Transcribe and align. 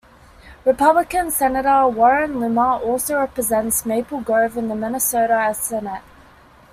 Republican 0.65 1.29
senator 1.29 1.87
Warren 1.87 2.39
Limmer 2.39 2.79
also 2.83 3.19
represents 3.19 3.85
Maple 3.85 4.19
Grove 4.19 4.57
in 4.57 4.67
the 4.67 4.73
Minnesota 4.75 5.53
Senate. 5.53 6.01